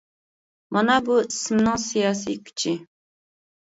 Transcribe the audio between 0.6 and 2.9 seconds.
مانا بۇ ئىسىمنىڭ سىياسىي كۈچى.